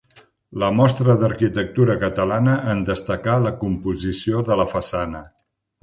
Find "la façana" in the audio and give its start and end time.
4.63-5.27